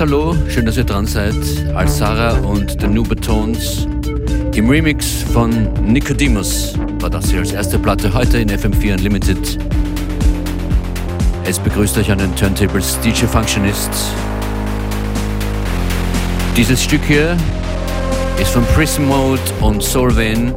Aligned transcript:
Hallo, 0.00 0.34
schön, 0.48 0.64
dass 0.64 0.78
ihr 0.78 0.84
dran 0.84 1.04
seid. 1.04 1.34
Als 1.74 1.98
Sarah 1.98 2.38
und 2.38 2.80
The 2.80 2.86
Nubatones 2.86 3.86
im 4.54 4.70
Remix 4.70 5.24
von 5.30 5.70
Nicodemus 5.84 6.72
war 7.00 7.10
das 7.10 7.28
hier 7.28 7.40
als 7.40 7.52
erste 7.52 7.78
Platte 7.78 8.10
heute 8.14 8.38
in 8.38 8.48
FM4 8.48 8.94
Unlimited. 8.94 9.58
Es 11.44 11.58
begrüßt 11.58 11.98
euch 11.98 12.10
an 12.10 12.16
den 12.16 12.34
Turntables 12.34 12.98
DJ 13.00 13.26
Functionist. 13.26 13.90
Dieses 16.56 16.82
Stück 16.82 17.04
hier 17.04 17.36
ist 18.40 18.52
von 18.52 18.64
Prism 18.68 19.04
Mode 19.04 19.42
und 19.60 19.82
Solvane. 19.82 20.54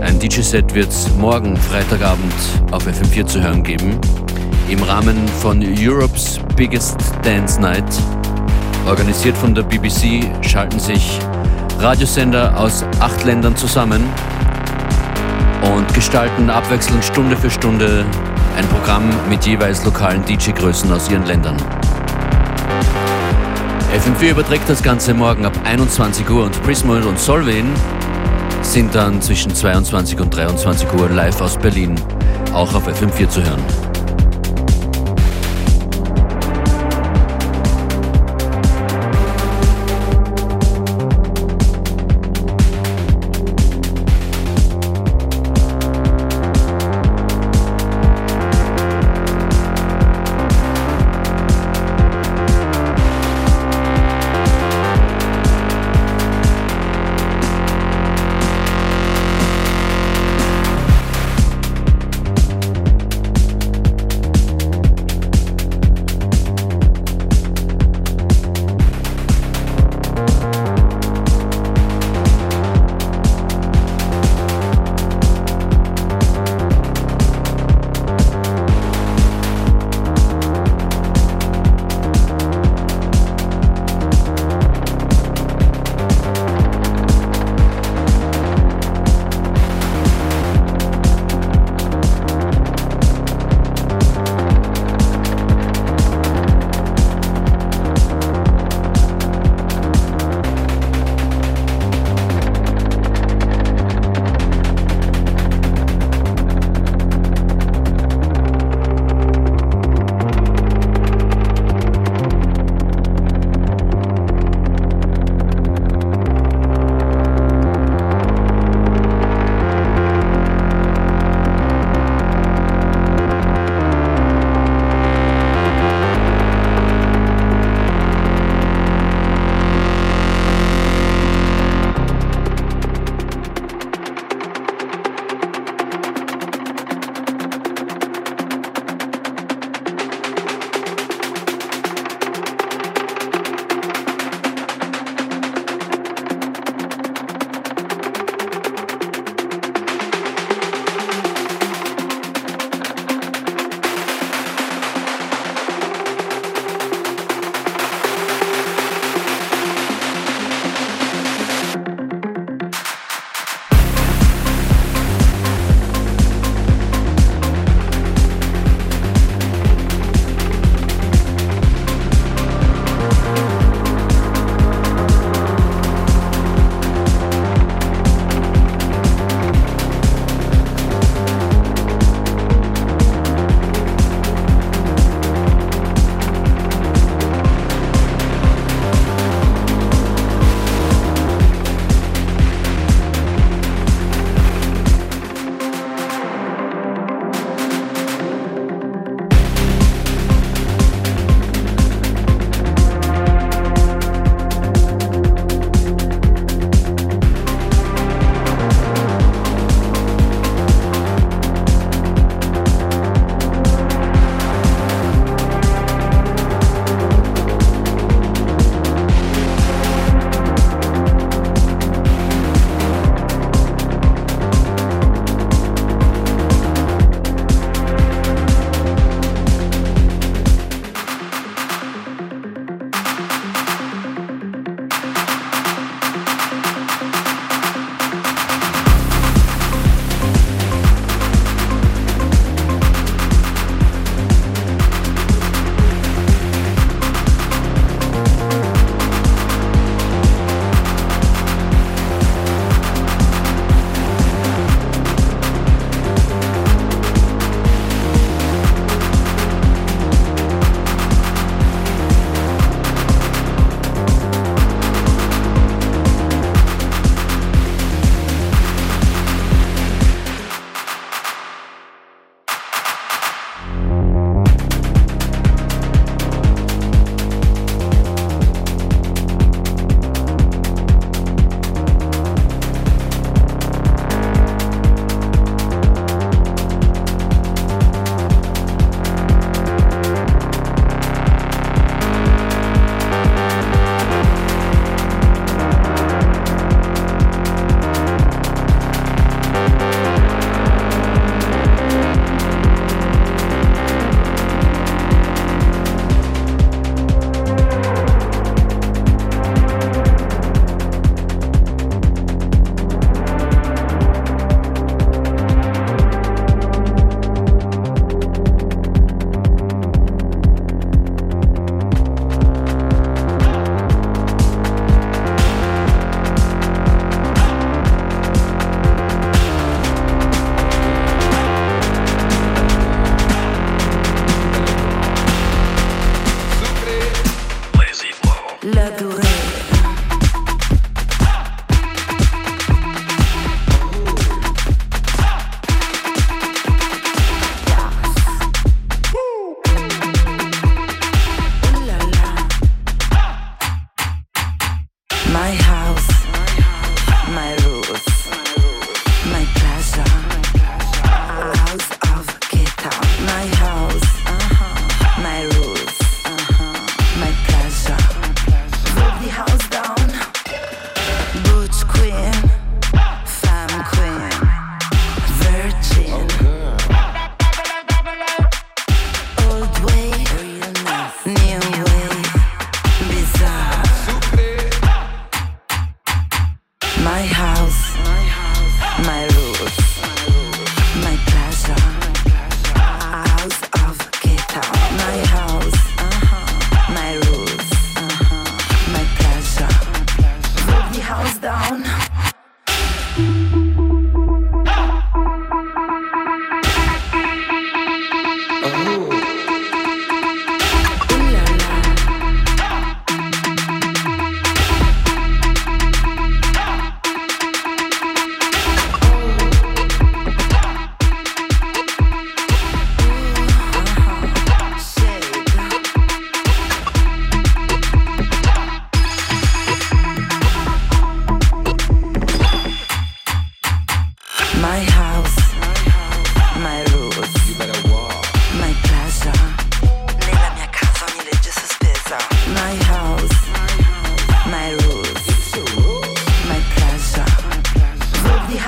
Ein 0.00 0.18
DJ-Set 0.18 0.74
wird 0.74 0.88
es 0.88 1.06
morgen 1.18 1.54
Freitagabend 1.54 2.32
auf 2.70 2.86
FM4 2.86 3.26
zu 3.26 3.42
hören 3.42 3.62
geben 3.62 4.00
im 4.70 4.82
Rahmen 4.84 5.26
von 5.26 5.60
Europe's 5.76 6.38
Biggest 6.54 6.96
Dance 7.24 7.60
Night. 7.60 7.84
Organisiert 8.86 9.36
von 9.36 9.52
der 9.52 9.64
BBC 9.64 10.22
schalten 10.46 10.78
sich 10.78 11.18
Radiosender 11.80 12.56
aus 12.56 12.84
acht 13.00 13.24
Ländern 13.24 13.56
zusammen 13.56 14.04
und 15.74 15.92
gestalten 15.92 16.48
abwechselnd 16.50 17.04
Stunde 17.04 17.36
für 17.36 17.50
Stunde 17.50 18.04
ein 18.56 18.66
Programm 18.68 19.10
mit 19.28 19.44
jeweils 19.44 19.84
lokalen 19.84 20.24
DJ-Größen 20.24 20.92
aus 20.92 21.10
ihren 21.10 21.26
Ländern. 21.26 21.56
FM4 23.92 24.30
überträgt 24.30 24.68
das 24.68 24.82
Ganze 24.84 25.14
morgen 25.14 25.46
ab 25.46 25.58
21 25.64 26.30
Uhr 26.30 26.44
und 26.44 26.62
Prismoid 26.62 27.04
und 27.04 27.18
Solvin 27.18 27.66
sind 28.62 28.94
dann 28.94 29.20
zwischen 29.20 29.52
22 29.52 30.20
und 30.20 30.34
23 30.34 30.92
Uhr 30.92 31.08
live 31.08 31.40
aus 31.40 31.56
Berlin 31.56 31.96
auch 32.54 32.72
auf 32.74 32.86
FM4 32.86 33.28
zu 33.28 33.42
hören. 33.42 33.89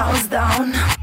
house 0.03 0.27
down. 0.27 1.02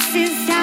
voices 0.00 0.59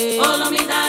O 0.00 0.38
nome 0.38 0.58
da 0.58 0.87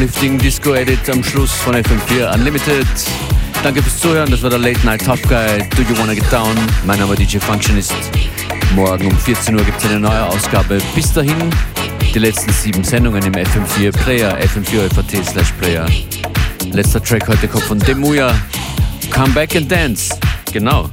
Uplifting 0.00 0.38
Disco 0.38 0.72
Edit 0.72 1.10
am 1.10 1.22
Schluss 1.22 1.52
von 1.52 1.74
FM4 1.74 2.34
Unlimited. 2.34 2.86
Danke 3.62 3.82
fürs 3.82 3.98
Zuhören, 3.98 4.30
das 4.30 4.42
war 4.42 4.48
der 4.48 4.58
Late 4.58 4.80
Night 4.82 5.04
Top 5.04 5.20
Guy. 5.24 5.58
Do 5.76 5.82
You 5.82 5.98
Wanna 5.98 6.14
Get 6.14 6.24
Down? 6.32 6.56
Mein 6.86 6.98
Name 6.98 7.12
ist 7.12 7.20
DJ 7.20 7.36
Functionist. 7.36 7.92
Morgen 8.74 9.08
um 9.08 9.18
14 9.18 9.54
Uhr 9.54 9.62
gibt 9.62 9.76
es 9.76 9.90
eine 9.90 10.00
neue 10.00 10.24
Ausgabe. 10.24 10.78
Bis 10.94 11.12
dahin 11.12 11.36
die 12.14 12.18
letzten 12.18 12.50
sieben 12.50 12.82
Sendungen 12.82 13.22
im 13.22 13.34
FM4 13.34 13.92
Player, 13.92 14.38
fm4 14.38 15.22
slash 15.22 15.52
Player. 15.60 15.84
Letzter 16.72 17.04
Track 17.04 17.28
heute 17.28 17.46
kommt 17.46 17.64
von 17.64 17.78
Demuya. 17.78 18.32
Come 19.10 19.34
Back 19.34 19.54
and 19.54 19.70
Dance. 19.70 20.18
Genau. 20.50 20.88